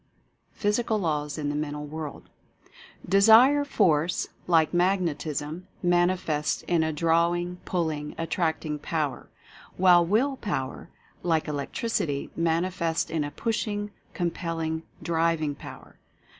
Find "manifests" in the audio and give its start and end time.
5.83-6.63, 12.35-13.11